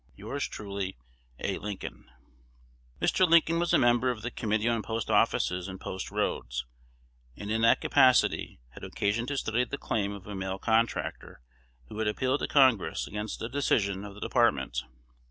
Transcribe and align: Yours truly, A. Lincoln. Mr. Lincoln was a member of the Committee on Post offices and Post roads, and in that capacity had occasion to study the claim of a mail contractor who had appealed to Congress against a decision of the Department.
Yours 0.15 0.47
truly, 0.47 0.97
A. 1.41 1.59
Lincoln. 1.59 2.09
Mr. 2.99 3.29
Lincoln 3.29 3.59
was 3.59 3.71
a 3.71 3.77
member 3.77 4.09
of 4.09 4.23
the 4.23 4.31
Committee 4.31 4.67
on 4.67 4.81
Post 4.81 5.11
offices 5.11 5.67
and 5.67 5.79
Post 5.79 6.09
roads, 6.09 6.65
and 7.37 7.51
in 7.51 7.61
that 7.61 7.81
capacity 7.81 8.59
had 8.69 8.83
occasion 8.83 9.27
to 9.27 9.37
study 9.37 9.63
the 9.63 9.77
claim 9.77 10.11
of 10.11 10.25
a 10.25 10.33
mail 10.33 10.57
contractor 10.57 11.39
who 11.89 11.99
had 11.99 12.07
appealed 12.07 12.39
to 12.39 12.47
Congress 12.47 13.05
against 13.05 13.43
a 13.43 13.47
decision 13.47 14.03
of 14.03 14.15
the 14.15 14.19
Department. 14.21 14.81